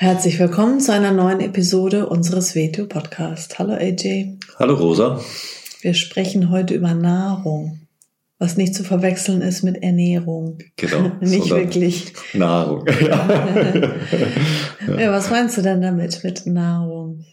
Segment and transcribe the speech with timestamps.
[0.00, 3.58] Herzlich willkommen zu einer neuen Episode unseres WTO Podcast.
[3.58, 4.38] Hallo AJ.
[4.56, 5.20] Hallo Rosa.
[5.80, 7.80] Wir sprechen heute über Nahrung,
[8.38, 10.58] was nicht zu verwechseln ist mit Ernährung.
[10.76, 11.10] Genau.
[11.20, 12.12] nicht wirklich.
[12.32, 12.86] Nahrung.
[14.86, 15.00] Ja.
[15.00, 17.24] ja, was meinst du denn damit, mit Nahrung?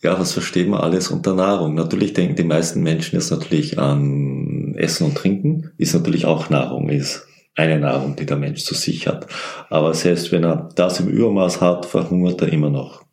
[0.00, 1.74] Ja, was verstehen wir alles unter Nahrung?
[1.74, 6.88] Natürlich denken die meisten Menschen jetzt natürlich an Essen und Trinken, ist natürlich auch Nahrung,
[6.88, 7.26] ist
[7.56, 9.26] eine Nahrung, die der Mensch zu sich hat.
[9.70, 13.04] Aber selbst wenn er das im Übermaß hat, verhungert er immer noch.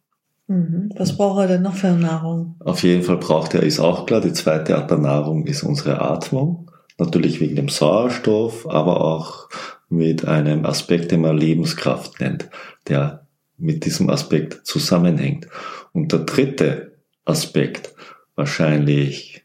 [0.48, 0.90] Mhm.
[0.98, 2.56] Was braucht er denn noch für Nahrung?
[2.60, 6.02] Auf jeden Fall braucht er, ist auch klar, die zweite Art der Nahrung ist unsere
[6.02, 6.70] Atmung.
[6.98, 9.50] Natürlich wegen dem Sauerstoff, aber auch
[9.90, 12.50] mit einem Aspekt, den man Lebenskraft nennt,
[12.88, 15.48] der mit diesem Aspekt zusammenhängt.
[15.94, 17.94] Und der dritte Aspekt,
[18.36, 19.44] wahrscheinlich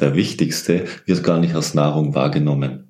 [0.00, 2.87] der wichtigste, wird gar nicht als Nahrung wahrgenommen.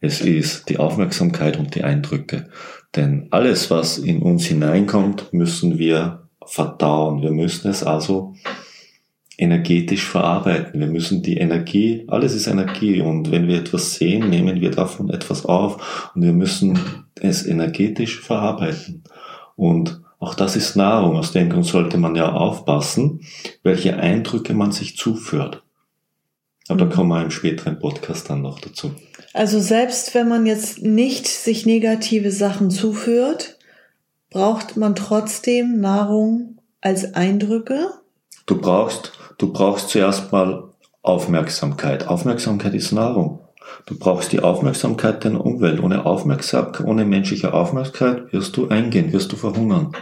[0.00, 2.48] Es ist die Aufmerksamkeit und die Eindrücke.
[2.96, 7.22] Denn alles, was in uns hineinkommt, müssen wir verdauen.
[7.22, 8.34] Wir müssen es also
[9.40, 10.80] energetisch verarbeiten.
[10.80, 15.08] Wir müssen die Energie, alles ist Energie und wenn wir etwas sehen, nehmen wir davon
[15.08, 16.78] etwas auf und wir müssen
[17.14, 19.02] es energetisch verarbeiten.
[19.56, 21.16] Und auch das ist Nahrung.
[21.16, 23.20] Aus dem Grund sollte man ja aufpassen,
[23.62, 25.62] welche Eindrücke man sich zuführt.
[26.68, 28.92] Aber da kommen wir im späteren Podcast dann noch dazu.
[29.32, 33.58] Also selbst wenn man jetzt nicht sich negative Sachen zuführt,
[34.30, 37.88] braucht man trotzdem Nahrung als Eindrücke?
[38.46, 40.64] Du brauchst, du brauchst zuerst mal
[41.02, 42.08] Aufmerksamkeit.
[42.08, 43.40] Aufmerksamkeit ist Nahrung.
[43.86, 45.80] Du brauchst die Aufmerksamkeit deiner Umwelt.
[45.80, 49.92] Ohne Aufmerksamkeit, ohne menschliche Aufmerksamkeit wirst du eingehen, wirst du verhungern.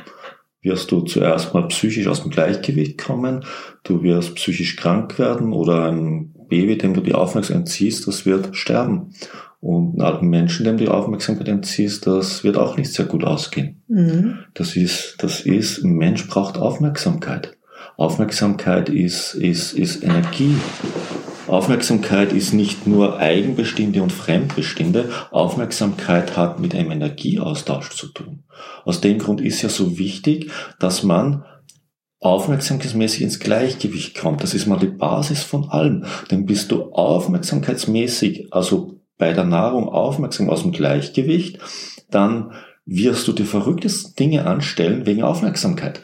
[0.62, 3.44] Wirst du zuerst mal psychisch aus dem Gleichgewicht kommen,
[3.84, 8.57] du wirst psychisch krank werden oder ein Baby, dem du die Aufmerksamkeit entziehst, das wird
[8.57, 9.13] sterben.
[9.61, 13.25] Und einen alten Menschen, dem du die Aufmerksamkeit entziehst, das wird auch nicht sehr gut
[13.25, 13.83] ausgehen.
[13.89, 14.39] Mhm.
[14.55, 17.57] Das ist, das ist, ein Mensch braucht Aufmerksamkeit.
[17.97, 20.55] Aufmerksamkeit ist, ist, ist Energie.
[21.49, 25.09] Aufmerksamkeit ist nicht nur eigenbestimmte und fremdbestimmte.
[25.31, 28.45] Aufmerksamkeit hat mit einem Energieaustausch zu tun.
[28.85, 31.45] Aus dem Grund ist ja so wichtig, dass man
[32.21, 34.43] aufmerksamkeitsmäßig ins Gleichgewicht kommt.
[34.43, 36.05] Das ist mal die Basis von allem.
[36.31, 41.59] Denn bist du aufmerksamkeitsmäßig, also bei der Nahrung aufmerksam aus dem Gleichgewicht,
[42.11, 42.53] dann
[42.87, 46.03] wirst du die verrücktesten Dinge anstellen wegen Aufmerksamkeit.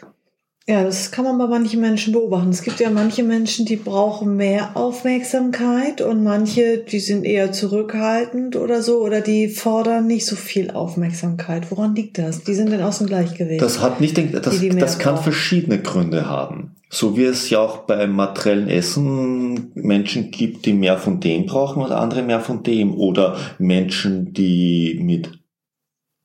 [0.67, 2.49] Ja, das kann man bei manchen Menschen beobachten.
[2.49, 8.57] Es gibt ja manche Menschen, die brauchen mehr Aufmerksamkeit und manche, die sind eher zurückhaltend
[8.57, 11.71] oder so oder die fordern nicht so viel Aufmerksamkeit.
[11.71, 12.45] Woran liegt das?
[12.45, 13.61] Die sind dann aus dem Gleichgewicht.
[13.61, 16.75] Das hat nicht, den, das, die, die das kann verschiedene Gründe haben.
[16.89, 21.83] So wie es ja auch beim materiellen Essen Menschen gibt, die mehr von dem brauchen
[21.83, 25.44] oder andere mehr von dem oder Menschen, die mit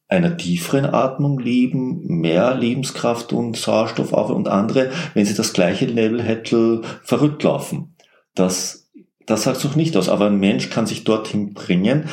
[0.10, 5.86] einer tieferen Atmung leben, mehr Lebenskraft und Sauerstoff auf und andere, wenn sie das gleiche
[5.86, 7.96] Level hätten, verrückt laufen.
[8.34, 8.90] Das,
[9.28, 12.10] das sagt es noch nicht aus, aber ein Mensch kann sich dorthin bringen.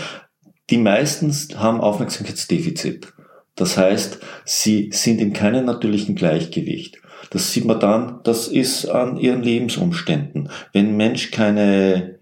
[0.68, 3.14] Die meisten haben Aufmerksamkeitsdefizit.
[3.54, 7.00] Das heißt, sie sind in keinem natürlichen Gleichgewicht.
[7.30, 10.50] Das sieht man dann, das ist an ihren Lebensumständen.
[10.74, 12.15] Wenn ein Mensch keine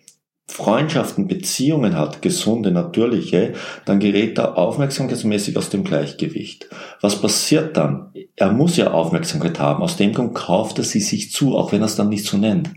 [0.47, 3.55] Freundschaften, Beziehungen hat, gesunde, natürliche,
[3.87, 6.69] dann gerät er aufmerksamkeitsmäßig aus dem Gleichgewicht.
[7.01, 8.13] Was passiert dann?
[8.37, 9.83] Er muss ja Aufmerksamkeit haben.
[9.83, 12.37] Aus dem Grund kauft er sie sich zu, auch wenn er es dann nicht so
[12.37, 12.71] nennt.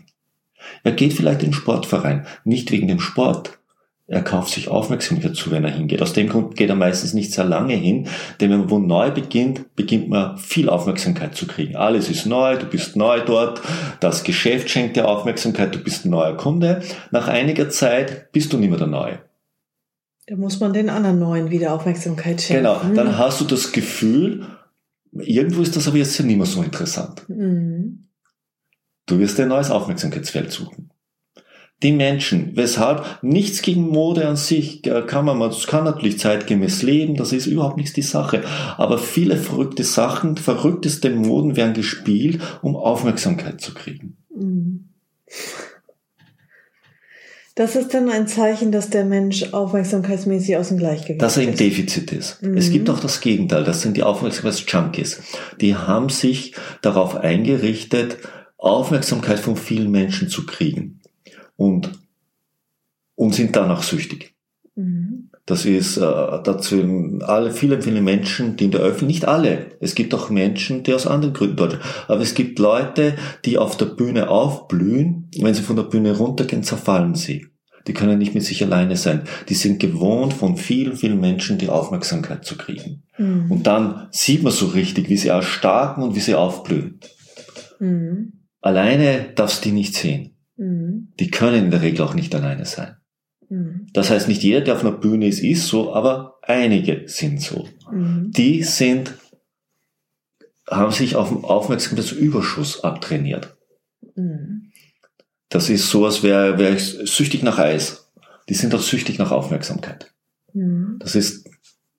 [0.83, 3.56] Er geht vielleicht in den Sportverein, nicht wegen dem Sport,
[4.09, 6.01] er kauft sich Aufmerksamkeit zu, wenn er hingeht.
[6.01, 8.07] Aus dem Grund geht er meistens nicht sehr lange hin,
[8.39, 11.75] denn wenn man wo neu beginnt, beginnt man viel Aufmerksamkeit zu kriegen.
[11.75, 13.61] Alles ist neu, du bist neu dort,
[13.99, 16.81] das Geschäft schenkt dir Aufmerksamkeit, du bist ein neuer Kunde.
[17.11, 19.19] Nach einiger Zeit bist du nicht mehr der Neue.
[20.27, 22.63] Da muss man den anderen Neuen wieder Aufmerksamkeit schenken.
[22.63, 23.17] Genau, dann mhm.
[23.17, 24.47] hast du das Gefühl,
[25.11, 27.23] irgendwo ist das aber jetzt ja nicht mehr so interessant.
[27.27, 28.07] Mhm.
[29.05, 30.91] Du wirst dir ein neues Aufmerksamkeitsfeld suchen
[31.83, 32.51] die Menschen.
[32.55, 37.33] Weshalb nichts gegen Mode an sich äh, kann man, man kann natürlich zeitgemäß leben, das
[37.33, 38.43] ist überhaupt nichts die Sache.
[38.77, 44.17] Aber viele verrückte Sachen, verrückteste Moden werden gespielt, um Aufmerksamkeit zu kriegen.
[44.35, 44.89] Mhm.
[47.53, 51.21] Das ist dann ein Zeichen, dass der Mensch aufmerksamkeitsmäßig aus dem Gleichgewicht ist.
[51.23, 52.41] Dass er im Defizit ist.
[52.43, 52.55] Mhm.
[52.55, 55.21] Es gibt auch das Gegenteil, das sind die Aufmerksamkeitsjunkies.
[55.59, 56.53] Die haben sich
[56.83, 58.17] darauf eingerichtet,
[58.59, 60.96] Aufmerksamkeit von vielen Menschen zu kriegen
[61.57, 61.91] und,
[63.15, 64.33] und sind danach süchtig.
[64.75, 65.29] Mhm.
[65.45, 69.77] Das ist äh, dazu alle viele viele Menschen, die in der Öffentlichkeit nicht alle.
[69.79, 71.79] Es gibt auch Menschen, die aus anderen Gründen dort.
[72.07, 73.15] Aber es gibt Leute,
[73.45, 75.31] die auf der Bühne aufblühen.
[75.39, 77.47] Wenn sie von der Bühne runtergehen, zerfallen sie.
[77.87, 79.23] Die können nicht mit sich alleine sein.
[79.47, 83.03] Die sind gewohnt, von vielen, vielen Menschen die Aufmerksamkeit zu kriegen.
[83.17, 83.49] Mhm.
[83.49, 86.99] Und dann sieht man so richtig, wie sie erstarken und wie sie aufblühen.
[87.79, 88.33] Mhm.
[88.59, 90.36] Alleine darfst du die nicht sehen.
[90.57, 91.13] Mhm.
[91.19, 92.97] Die können in der Regel auch nicht alleine sein.
[93.49, 93.87] Mhm.
[93.93, 97.67] Das heißt, nicht jeder, der auf einer Bühne ist, ist so, aber einige sind so.
[97.91, 98.31] Mhm.
[98.31, 99.13] Die sind,
[100.69, 103.55] haben sich auf dem Aufmerksamkeitsüberschuss abtrainiert.
[104.15, 104.71] Mhm.
[105.49, 108.11] Das ist so, als wäre wär ich süchtig nach Eis.
[108.49, 110.13] Die sind auch süchtig nach Aufmerksamkeit.
[110.99, 111.49] Das ist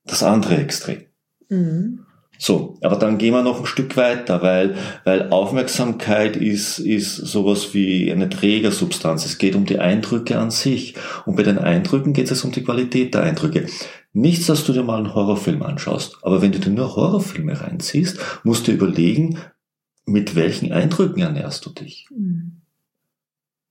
[0.04, 1.04] das andere Extrem.
[1.48, 2.04] Mhm.
[2.40, 7.74] So, aber dann gehen wir noch ein Stück weiter, weil, weil Aufmerksamkeit ist, ist sowas
[7.74, 9.26] wie eine Trägersubstanz.
[9.26, 10.94] Es geht um die Eindrücke an sich.
[11.26, 13.66] Und bei den Eindrücken geht es um die Qualität der Eindrücke.
[14.12, 16.18] Nichts, dass du dir mal einen Horrorfilm anschaust.
[16.22, 19.38] Aber wenn du dir nur Horrorfilme reinziehst, musst du überlegen,
[20.06, 22.06] mit welchen Eindrücken ernährst du dich.
[22.10, 22.62] Mhm.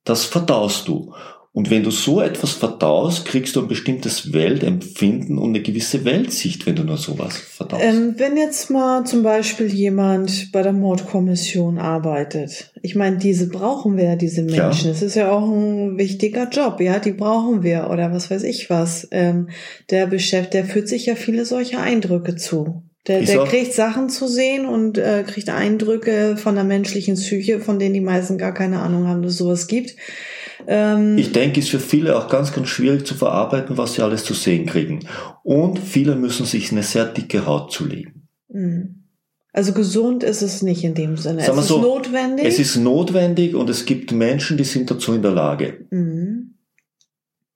[0.04, 1.14] Das verdaust du.
[1.58, 6.68] Und wenn du so etwas verdaust, kriegst du ein bestimmtes Weltempfinden und eine gewisse Weltsicht,
[6.68, 7.84] wenn du nur sowas verdaust.
[7.84, 13.98] Ähm, wenn jetzt mal zum Beispiel jemand bei der Mordkommission arbeitet, ich meine, diese brauchen
[13.98, 14.92] wir ja, diese Menschen.
[14.92, 18.70] Es ist ja auch ein wichtiger Job, ja, die brauchen wir oder was weiß ich
[18.70, 19.08] was.
[19.10, 19.50] Ähm,
[19.90, 22.84] der beschäftigt, der führt sich ja viele solche Eindrücke zu.
[23.08, 27.80] Der, der kriegt Sachen zu sehen und äh, kriegt Eindrücke von der menschlichen Psyche, von
[27.80, 29.96] denen die meisten gar keine Ahnung haben, dass es sowas gibt.
[30.66, 34.24] Ähm, ich denke, ist für viele auch ganz, ganz schwierig zu verarbeiten, was sie alles
[34.24, 35.02] zu sehen kriegen.
[35.44, 38.28] Und viele müssen sich eine sehr dicke Haut zulegen.
[38.50, 39.04] Mhm.
[39.54, 41.42] Also gesund ist es nicht in dem Sinne.
[41.42, 42.46] Sagen es ist so, notwendig.
[42.46, 45.86] Es ist notwendig und es gibt Menschen, die sind dazu in der Lage.
[45.90, 46.54] Mhm.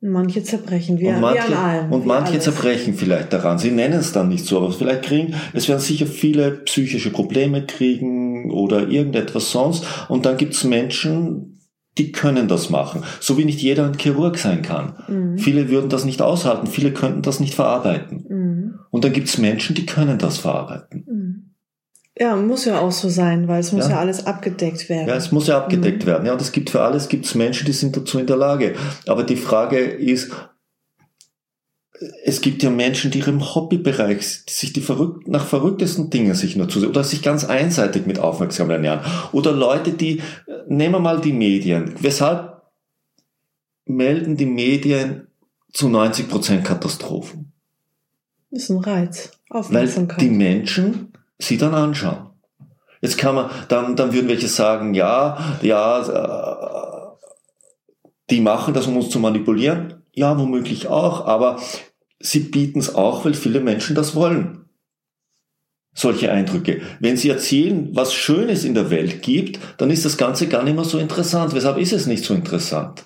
[0.04, 1.92] Manche zerbrechen, wie, und manche, wie an allem.
[1.92, 2.46] Und manche alles.
[2.46, 3.60] zerbrechen vielleicht daran.
[3.60, 7.68] Sie nennen es dann nicht so, aber vielleicht kriegen, es werden sicher viele psychische Probleme
[7.68, 9.86] kriegen oder irgendetwas sonst.
[10.10, 11.61] Und dann gibt es Menschen,
[11.98, 13.04] die können das machen.
[13.20, 14.94] So wie nicht jeder ein Chirurg sein kann.
[15.08, 15.38] Mhm.
[15.38, 18.26] Viele würden das nicht aushalten, viele könnten das nicht verarbeiten.
[18.28, 18.80] Mhm.
[18.90, 21.06] Und dann gibt es Menschen, die können das verarbeiten.
[21.08, 21.52] Mhm.
[22.18, 25.08] Ja, muss ja auch so sein, weil es muss ja, ja alles abgedeckt werden.
[25.08, 26.08] Ja, es muss ja abgedeckt mhm.
[26.08, 26.26] werden.
[26.26, 28.76] Ja, und es gibt für alles gibt's Menschen, die sind dazu in der Lage.
[29.08, 30.32] Aber die Frage ist,
[32.24, 36.68] es gibt ja Menschen, die ihrem Hobbybereich sich die verrückt, nach verrücktesten Dingen sich nur
[36.68, 39.02] zusehen oder sich ganz einseitig mit Aufmerksamkeit ernähren.
[39.32, 40.22] Oder Leute, die,
[40.68, 41.94] nehmen wir mal die Medien.
[42.00, 42.62] Weshalb
[43.86, 45.28] melden die Medien
[45.74, 47.52] zu 90 Prozent Katastrophen?
[48.50, 49.32] Das ist ein Reiz.
[49.50, 50.18] Aufmerksamkeit.
[50.18, 52.30] Weil die Menschen sie dann anschauen.
[53.02, 57.16] Jetzt kann man, dann, dann würden welche sagen, ja, ja, äh,
[58.30, 60.04] die machen das, um uns zu manipulieren.
[60.14, 61.60] Ja, womöglich auch, aber
[62.22, 64.66] sie bieten es auch, weil viele Menschen das wollen.
[65.94, 66.82] Solche Eindrücke.
[67.00, 70.76] Wenn sie erzählen, was Schönes in der Welt gibt, dann ist das Ganze gar nicht
[70.76, 71.54] mehr so interessant.
[71.54, 73.04] Weshalb ist es nicht so interessant?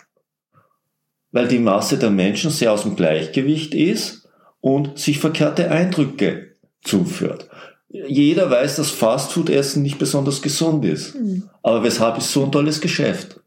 [1.31, 4.29] Weil die Masse der Menschen sehr aus dem Gleichgewicht ist
[4.61, 6.53] und sich verkehrte Eindrücke
[6.83, 7.49] zuführt.
[7.89, 11.15] Jeder weiß, dass Fastfood-Essen nicht besonders gesund ist.
[11.15, 11.49] Mhm.
[11.63, 13.39] Aber weshalb ist so ein tolles Geschäft?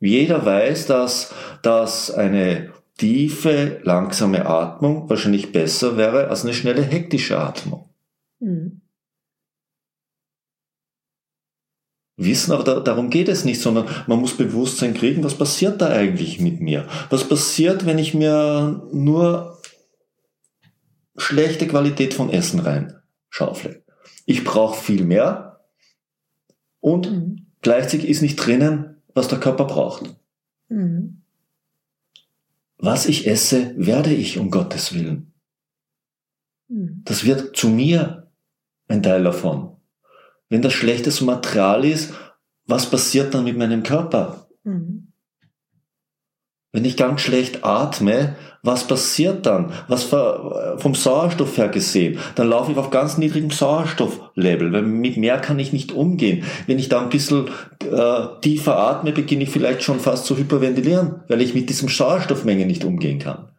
[0.00, 7.38] Jeder weiß, dass, dass eine tiefe, langsame Atmung wahrscheinlich besser wäre als eine schnelle, hektische
[7.38, 7.88] Atmung.
[8.40, 8.82] Mhm.
[12.16, 15.88] Wissen, aber da, darum geht es nicht, sondern man muss Bewusstsein kriegen, was passiert da
[15.88, 16.86] eigentlich mit mir?
[17.10, 19.60] Was passiert, wenn ich mir nur
[21.16, 23.82] schlechte Qualität von Essen reinschaufle?
[24.26, 25.64] Ich brauche viel mehr
[26.78, 27.46] und mhm.
[27.62, 30.14] gleichzeitig ist nicht drinnen, was der Körper braucht.
[30.68, 31.23] Mhm.
[32.76, 35.34] Was ich esse, werde ich um Gottes Willen.
[36.68, 37.02] Hm.
[37.04, 38.32] Das wird zu mir
[38.88, 39.76] ein Teil davon.
[40.48, 42.12] Wenn das schlechtes Material ist,
[42.66, 44.48] was passiert dann mit meinem Körper?
[44.64, 45.03] Mhm.
[46.74, 49.70] Wenn ich ganz schlecht atme, was passiert dann?
[49.86, 52.18] Was vom Sauerstoff her gesehen?
[52.34, 56.42] Dann laufe ich auf ganz niedrigem Sauerstofflevel, weil mit mehr kann ich nicht umgehen.
[56.66, 57.46] Wenn ich da ein bisschen
[57.80, 62.66] äh, tiefer atme, beginne ich vielleicht schon fast zu hyperventilieren, weil ich mit diesem Sauerstoffmenge
[62.66, 63.50] nicht umgehen kann.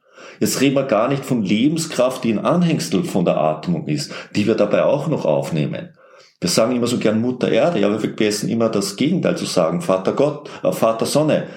[0.41, 4.45] Jetzt reden wir gar nicht von Lebenskraft, die ein Anhängsel von der Atmung ist, die
[4.45, 5.93] wir dabei auch noch aufnehmen.
[6.41, 9.79] Wir sagen immer so gern Mutter Erde, ja, wir vergessen immer das Gegenteil zu sagen,
[9.79, 11.48] Vater Gott, äh, Vater Sonne.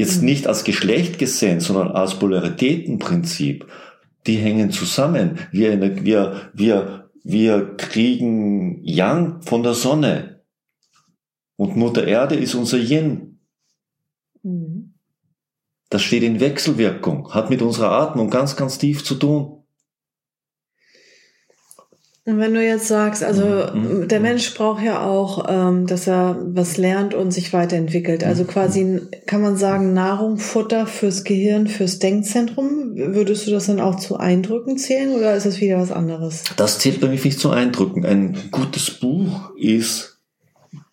[0.00, 0.28] Jetzt mhm.
[0.28, 3.66] nicht als Geschlecht gesehen, sondern als Polaritätenprinzip.
[4.26, 5.38] Die hängen zusammen.
[5.52, 10.40] Wir, wir, wir, wir kriegen Yang von der Sonne.
[11.56, 13.40] Und Mutter Erde ist unser Yin.
[14.42, 14.94] Mhm.
[15.90, 19.59] Das steht in Wechselwirkung, hat mit unserer Atmung ganz, ganz tief zu tun.
[22.30, 23.44] Und wenn du jetzt sagst, also
[23.74, 24.08] mhm.
[24.08, 28.24] der Mensch braucht ja auch, ähm, dass er was lernt und sich weiterentwickelt.
[28.24, 28.46] Also mhm.
[28.48, 32.92] quasi kann man sagen, Nahrung, Futter fürs Gehirn, fürs Denkzentrum.
[32.94, 36.44] Würdest du das dann auch zu Eindrücken zählen oder ist das wieder was anderes?
[36.56, 38.06] Das zählt bei mir nicht zu Eindrücken.
[38.06, 40.20] Ein gutes Buch ist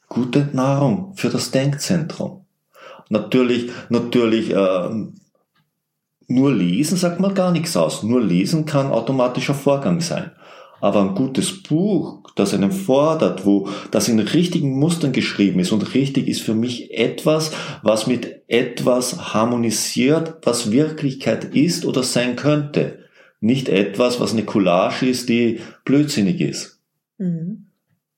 [0.09, 2.45] gute Nahrung für das Denkzentrum.
[3.09, 4.89] Natürlich, natürlich, äh,
[6.27, 8.03] nur lesen sagt man gar nichts aus.
[8.03, 10.31] Nur lesen kann automatischer Vorgang sein.
[10.79, 15.93] Aber ein gutes Buch, das einen fordert, wo das in richtigen Mustern geschrieben ist und
[15.93, 22.99] richtig ist für mich etwas, was mit etwas harmonisiert, was Wirklichkeit ist oder sein könnte.
[23.39, 26.79] Nicht etwas, was eine Collage ist, die blödsinnig ist.
[27.17, 27.67] Mhm.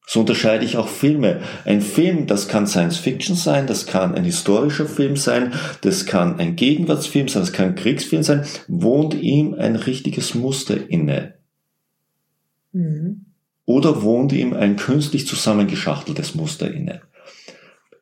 [0.05, 1.41] So unterscheide ich auch Filme.
[1.65, 6.39] Ein Film, das kann Science Fiction sein, das kann ein historischer Film sein, das kann
[6.39, 11.38] ein Gegenwartsfilm sein, das kann ein Kriegsfilm sein, wohnt ihm ein richtiges Muster inne.
[12.71, 13.25] Mhm.
[13.65, 17.01] Oder wohnt ihm ein künstlich zusammengeschachteltes Muster inne.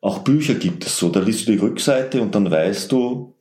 [0.02, 3.34] Auch Bücher gibt es so, da liest du die Rückseite und dann weißt du,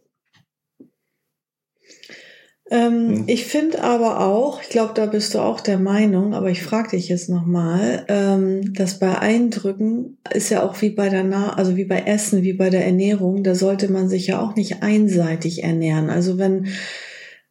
[2.68, 3.24] ähm, hm.
[3.28, 6.90] Ich finde aber auch, ich glaube, da bist du auch der Meinung, aber ich frage
[6.90, 11.76] dich jetzt nochmal, ähm, dass bei Eindrücken ist ja auch wie bei der Na also
[11.76, 15.62] wie bei Essen, wie bei der Ernährung, da sollte man sich ja auch nicht einseitig
[15.62, 16.10] ernähren.
[16.10, 16.66] Also wenn,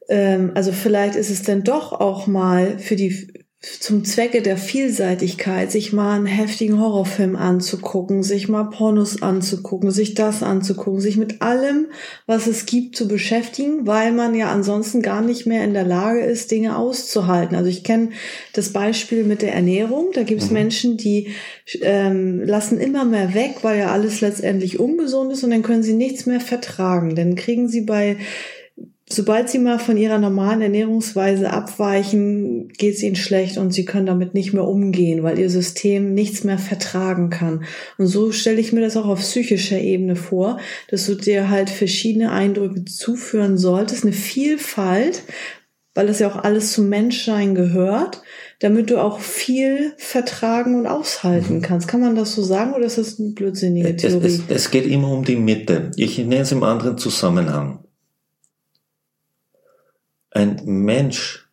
[0.10, 3.45] ähm, also vielleicht ist es denn doch auch mal für die
[3.79, 10.13] zum Zwecke der Vielseitigkeit, sich mal einen heftigen Horrorfilm anzugucken, sich mal Pornos anzugucken, sich
[10.13, 11.88] das anzugucken, sich mit allem,
[12.27, 16.22] was es gibt, zu beschäftigen, weil man ja ansonsten gar nicht mehr in der Lage
[16.22, 17.55] ist, Dinge auszuhalten.
[17.55, 18.10] Also ich kenne
[18.53, 20.10] das Beispiel mit der Ernährung.
[20.13, 20.53] Da gibt es mhm.
[20.53, 21.29] Menschen, die
[21.81, 25.93] ähm, lassen immer mehr weg, weil ja alles letztendlich ungesund ist und dann können sie
[25.93, 27.15] nichts mehr vertragen.
[27.15, 28.17] Dann kriegen sie bei
[29.07, 34.07] sobald sie mal von ihrer normalen Ernährungsweise abweichen, geht es ihnen schlecht und sie können
[34.07, 37.65] damit nicht mehr umgehen, weil ihr System nichts mehr vertragen kann.
[37.97, 40.59] Und so stelle ich mir das auch auf psychischer Ebene vor,
[40.89, 45.21] dass du dir halt verschiedene Eindrücke zuführen solltest, eine Vielfalt,
[45.93, 48.24] weil das ja auch alles zum Menschsein gehört,
[48.59, 51.62] damit du auch viel vertragen und aushalten mhm.
[51.62, 51.88] kannst.
[51.88, 54.25] Kann man das so sagen oder ist das eine blödsinnige Theorie?
[54.25, 55.91] Es, es, es geht immer um die Mitte.
[55.95, 57.85] Ich nenne es im anderen Zusammenhang.
[60.36, 61.50] Ein Mensch,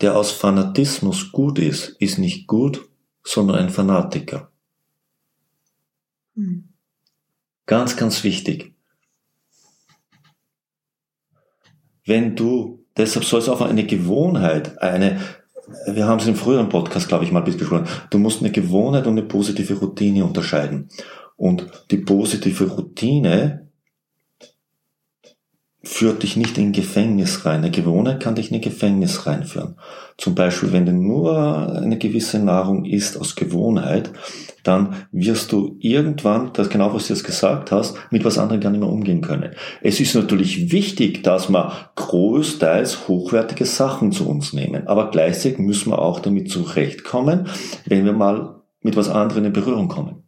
[0.00, 2.88] der aus Fanatismus gut ist, ist nicht gut,
[3.22, 4.50] sondern ein Fanatiker.
[6.34, 6.70] Hm.
[7.66, 8.74] Ganz, ganz wichtig.
[12.06, 15.20] Wenn du, deshalb soll es auch eine Gewohnheit, eine,
[15.86, 19.18] wir haben es im früheren Podcast, glaube ich, mal besprochen, du musst eine Gewohnheit und
[19.18, 20.88] eine positive Routine unterscheiden.
[21.36, 23.70] Und die positive Routine
[25.84, 27.58] führt dich nicht in Gefängnis rein.
[27.58, 29.76] Eine Gewohnheit kann dich in ein Gefängnis reinführen.
[30.16, 34.12] Zum Beispiel, wenn du nur eine gewisse Nahrung isst aus Gewohnheit,
[34.62, 38.70] dann wirst du irgendwann, das genau was du jetzt gesagt hast, mit was anderem gar
[38.70, 39.54] nicht mehr umgehen können.
[39.80, 45.90] Es ist natürlich wichtig, dass wir großteils hochwertige Sachen zu uns nehmen, aber gleichzeitig müssen
[45.90, 47.48] wir auch damit zurechtkommen,
[47.86, 50.22] wenn wir mal mit was anderem in Berührung kommen.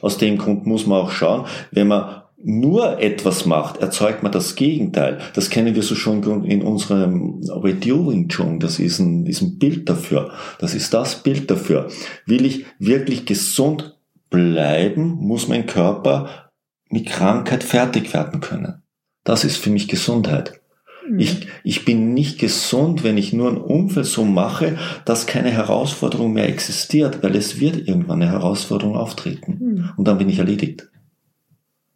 [0.00, 4.54] Aus dem Grund muss man auch schauen, wenn man nur etwas macht, erzeugt man das
[4.56, 5.18] Gegenteil.
[5.34, 8.60] Das kennen wir so schon in unserem Reduing Chung.
[8.60, 10.32] Das ist ein, ist ein Bild dafür.
[10.58, 11.88] Das ist das Bild dafür.
[12.26, 13.98] Will ich wirklich gesund
[14.30, 16.50] bleiben, muss mein Körper
[16.88, 18.82] mit Krankheit fertig werden können.
[19.24, 20.60] Das ist für mich Gesundheit.
[21.08, 21.18] Mhm.
[21.18, 26.32] Ich, ich bin nicht gesund, wenn ich nur ein Umfeld so mache, dass keine Herausforderung
[26.32, 29.58] mehr existiert, weil es wird irgendwann eine Herausforderung auftreten.
[29.60, 29.90] Mhm.
[29.96, 30.88] Und dann bin ich erledigt.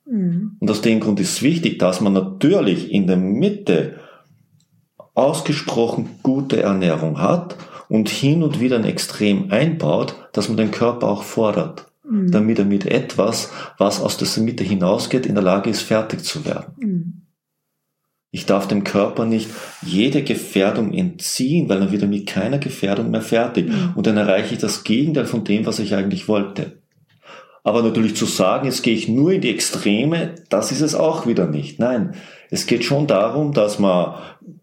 [0.06, 0.56] Mhm.
[0.60, 4.00] Und aus dem Grund ist es wichtig, dass man natürlich in der Mitte
[5.14, 7.56] ausgesprochen gute Ernährung hat
[7.88, 12.30] und hin und wieder ein Extrem einbaut, dass man den Körper auch fordert, mhm.
[12.30, 16.44] damit er mit etwas, was aus der Mitte hinausgeht, in der Lage ist, fertig zu
[16.44, 16.74] werden.
[16.78, 17.20] Mhm.
[18.30, 19.48] Ich darf dem Körper nicht
[19.80, 23.68] jede Gefährdung entziehen, weil dann wird er mit keiner Gefährdung mehr fertig.
[23.68, 23.92] Mhm.
[23.94, 26.82] Und dann erreiche ich das Gegenteil von dem, was ich eigentlich wollte.
[27.64, 31.26] Aber natürlich zu sagen, jetzt gehe ich nur in die Extreme, das ist es auch
[31.26, 31.80] wieder nicht.
[31.80, 32.14] Nein,
[32.50, 34.16] es geht schon darum, dass man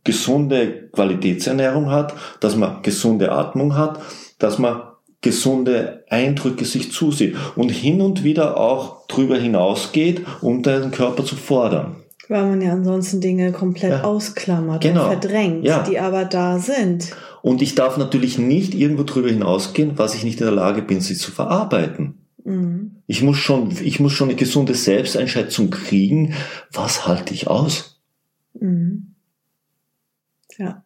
[0.03, 4.00] gesunde Qualitätsernährung hat, dass man gesunde Atmung hat,
[4.38, 4.84] dass man
[5.22, 11.36] gesunde Eindrücke sich zusieht und hin und wieder auch drüber hinausgeht, um den Körper zu
[11.36, 11.96] fordern.
[12.27, 14.03] Weil man ja ansonsten Dinge komplett ja.
[14.03, 15.03] ausklammert genau.
[15.03, 15.84] und verdrängt, ja.
[15.84, 17.15] die aber da sind.
[17.41, 21.01] Und ich darf natürlich nicht irgendwo drüber hinausgehen, was ich nicht in der Lage bin,
[21.01, 22.20] sie zu verarbeiten.
[22.43, 22.98] Mhm.
[23.07, 26.33] Ich muss schon, ich muss schon eine gesunde Selbsteinschätzung kriegen.
[26.71, 28.01] Was halte ich aus?
[28.53, 29.15] Mhm.
[30.57, 30.83] Ja.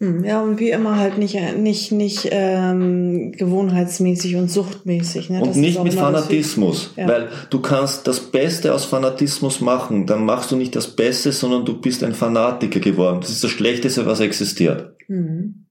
[0.00, 5.28] Hm, ja, und wie immer halt nicht, nicht, nicht ähm, gewohnheitsmäßig und suchtmäßig.
[5.28, 5.42] Ne?
[5.42, 7.06] Und nicht mit Fanatismus, ja.
[7.06, 11.66] weil du kannst das Beste aus Fanatismus machen, dann machst du nicht das Beste, sondern
[11.66, 13.20] du bist ein Fanatiker geworden.
[13.20, 14.96] Das ist das Schlechteste, was existiert.
[15.06, 15.66] Mhm.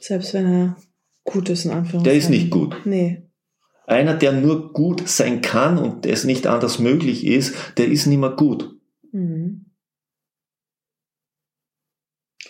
[0.00, 0.76] Selbst wenn er
[1.28, 2.04] gut ist, in Anführungszeichen.
[2.04, 2.76] Der ist nicht gut.
[2.84, 3.22] Nee.
[3.86, 8.18] Einer, der nur gut sein kann und es nicht anders möglich ist, der ist nicht
[8.18, 8.76] mehr gut.
[9.12, 9.66] Mhm.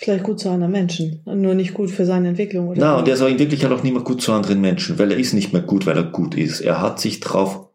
[0.00, 2.68] Vielleicht gut zu anderen Menschen, nur nicht gut für seine Entwicklung.
[2.68, 4.98] Oder Na, und er ist auch in Wirklichkeit auch nicht mehr gut zu anderen Menschen,
[4.98, 6.60] weil er ist nicht mehr gut, weil er gut ist.
[6.60, 7.68] Er hat sich darauf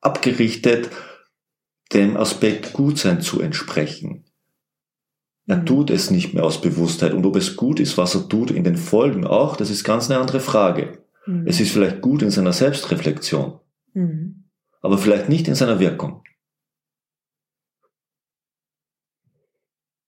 [0.00, 0.90] abgerichtet,
[1.92, 4.25] dem Aspekt Gutsein zu entsprechen.
[5.46, 5.66] Er mhm.
[5.66, 7.12] tut es nicht mehr aus Bewusstheit.
[7.12, 10.10] Und ob es gut ist, was er tut, in den Folgen auch, das ist ganz
[10.10, 10.98] eine andere Frage.
[11.26, 11.46] Mhm.
[11.46, 13.60] Es ist vielleicht gut in seiner Selbstreflexion,
[13.94, 14.44] mhm.
[14.80, 16.22] aber vielleicht nicht in seiner Wirkung.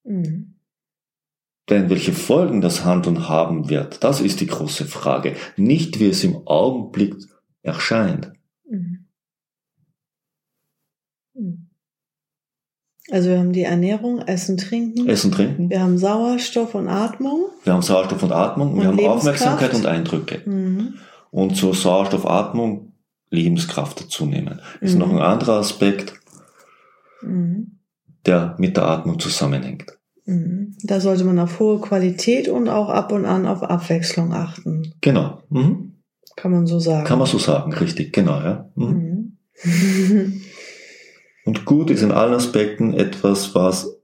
[0.05, 0.55] Mhm.
[1.69, 5.37] Denn welche Folgen das Handeln haben wird, das ist die große Frage.
[5.57, 7.15] Nicht wie es im Augenblick
[7.63, 8.33] erscheint.
[8.69, 8.79] Mhm.
[8.79, 9.08] Mhm.
[13.11, 15.09] Also wir haben die Ernährung, Essen, Trinken.
[15.09, 15.71] Essen, Trinken.
[15.71, 17.47] Wir haben Sauerstoff und Atmung.
[17.65, 18.75] Wir haben Sauerstoff und Atmung.
[18.75, 20.43] Und wir haben Aufmerksamkeit und Eindrücke.
[20.45, 20.95] Mhm.
[21.31, 22.93] Und zur Sauerstoffatmung
[23.31, 24.61] Lebenskraft dazu nehmen.
[24.81, 25.01] Ist mhm.
[25.01, 26.15] noch ein anderer Aspekt,
[27.23, 27.79] mhm.
[28.27, 29.99] der mit der Atmung zusammenhängt.
[30.25, 30.77] Mhm.
[30.83, 34.95] Da sollte man auf hohe Qualität und auch ab und an auf Abwechslung achten.
[35.01, 35.43] Genau.
[35.49, 35.95] Mhm.
[36.37, 37.07] Kann man so sagen.
[37.07, 38.71] Kann man so sagen, richtig, genau, ja.
[41.49, 43.97] Und gut ist in allen Aspekten etwas, was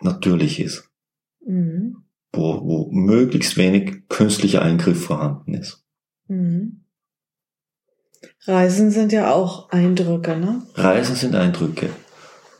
[0.00, 0.88] natürlich ist.
[1.44, 2.04] Mhm.
[2.32, 5.84] Wo, wo möglichst wenig künstlicher Eingriff vorhanden ist.
[6.28, 6.84] Mhm.
[8.46, 10.62] Reisen sind ja auch Eindrücke, ne?
[10.76, 11.90] Reisen sind Eindrücke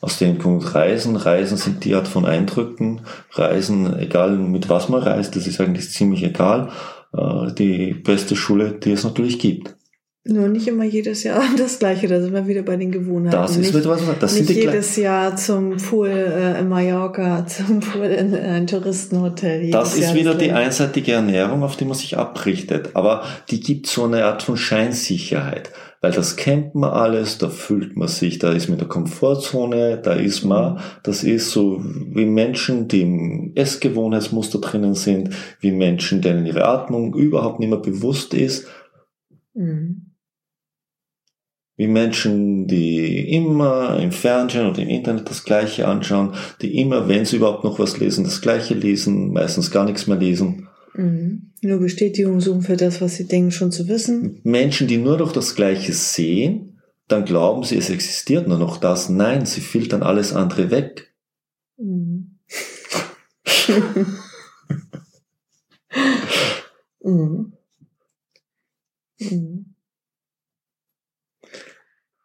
[0.01, 1.15] aus dem Punkt Reisen.
[1.15, 3.03] Reisen sind die Art von Eindrücken.
[3.31, 6.73] Reisen, egal mit was man reist, das ist eigentlich ziemlich egal.
[7.17, 9.77] Äh, die beste Schule, die es natürlich gibt.
[10.27, 13.37] Nur nicht immer jedes Jahr das Gleiche, da sind wir wieder bei den Gewohnheiten.
[13.37, 17.47] Das ist nicht, etwas, das nicht sind die jedes Jahr zum Pool äh, in Mallorca,
[17.47, 19.71] zum Pool in ein Touristenhotel.
[19.71, 22.91] Das ist Jahr wieder die einseitige Ernährung, auf die man sich abrichtet.
[22.95, 25.71] Aber die gibt so eine Art von Scheinsicherheit
[26.05, 30.03] weil das kennt man alles, da fühlt man sich, da ist man in der Komfortzone,
[30.03, 36.21] da ist man, das ist so wie Menschen, die im Essgewohnheitsmuster drinnen sind, wie Menschen,
[36.21, 38.67] denen ihre Atmung überhaupt nicht mehr bewusst ist.
[39.55, 40.14] Mhm.
[41.77, 47.25] Wie Menschen, die immer im Fernsehen oder im Internet das Gleiche anschauen, die immer, wenn
[47.25, 50.69] sie überhaupt noch was lesen, das Gleiche lesen, meistens gar nichts mehr lesen.
[50.95, 51.51] Mhm.
[51.63, 54.41] Nur Bestätigung suchen für das, was sie denken, schon zu wissen.
[54.45, 59.09] Menschen, die nur noch das Gleiche sehen, dann glauben sie, es existiert nur noch das.
[59.09, 61.13] Nein, sie filtern alles andere weg.
[61.77, 62.39] Mhm.
[67.03, 67.53] mhm.
[69.19, 69.74] Mhm.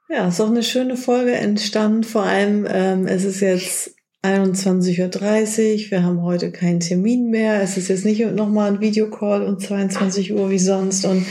[0.10, 2.04] Ja, ist auch eine schöne Folge entstanden.
[2.04, 7.62] Vor allem, ähm, es ist jetzt 21.30 Uhr, wir haben heute keinen Termin mehr.
[7.62, 11.06] Es ist jetzt nicht nochmal ein Videocall um 22 Uhr wie sonst.
[11.06, 11.26] Und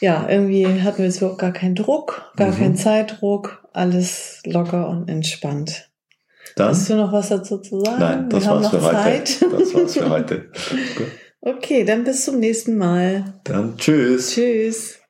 [0.00, 2.56] ja, irgendwie hatten wir jetzt überhaupt gar keinen Druck, gar mhm.
[2.56, 5.90] keinen Zeitdruck, alles locker und entspannt.
[6.54, 7.98] Dann, Hast du noch was dazu zu sagen?
[7.98, 9.38] Nein, das wir war's für Zeit.
[9.40, 9.58] heute.
[9.58, 10.50] Das war's für heute.
[11.40, 13.40] okay, dann bis zum nächsten Mal.
[13.44, 14.30] Dann tschüss.
[14.34, 15.01] Tschüss.